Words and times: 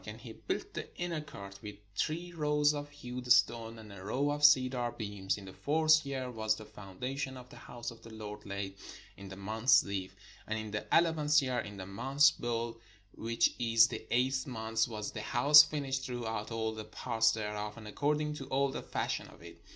And 0.07 0.19
he 0.19 0.33
built 0.33 0.73
the 0.73 0.87
inner 0.97 1.21
court 1.21 1.59
with 1.61 1.75
three 1.95 2.31
rows 2.33 2.73
of 2.73 2.89
hewed 2.89 3.31
stone, 3.31 3.77
and 3.77 3.93
a 3.93 4.03
row 4.03 4.31
of 4.31 4.43
cedar 4.43 4.89
beams. 4.97 5.37
In 5.37 5.45
the 5.45 5.53
fourth 5.53 6.03
year 6.07 6.31
was 6.31 6.55
the 6.55 6.65
foundation 6.65 7.37
of 7.37 7.49
the 7.49 7.55
house 7.57 7.91
of 7.91 8.01
the 8.01 8.11
Lord 8.11 8.43
laid, 8.43 8.77
in 9.15 9.29
the 9.29 9.35
month 9.35 9.69
Zif: 9.69 10.09
and 10.47 10.57
in 10.57 10.71
the 10.71 10.87
eleventh 10.91 11.39
year, 11.43 11.59
in 11.59 11.77
the 11.77 11.85
month 11.85 12.31
Bui, 12.39 12.73
which 13.13 13.53
is 13.59 13.89
the 13.89 14.07
eighth 14.09 14.47
month, 14.47 14.87
was 14.87 15.11
the 15.11 15.21
house 15.21 15.61
finished 15.61 16.05
throughout 16.05 16.49
all 16.49 16.73
the 16.73 16.85
parts 16.85 17.29
thereof, 17.33 17.77
and 17.77 17.87
according 17.87 18.33
to 18.33 18.47
all 18.47 18.69
the 18.71 18.81
fashion 18.81 19.27
of 19.27 19.43
it. 19.43 19.61